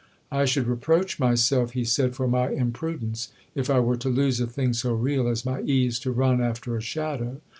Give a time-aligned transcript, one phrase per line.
[0.31, 4.47] "I should reproach myself," he said, "for my imprudence, if I were to lose a
[4.47, 7.39] thing so real as my ease to run after a shadow."